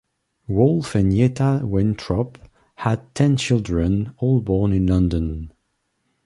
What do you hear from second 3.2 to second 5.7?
children all born in London.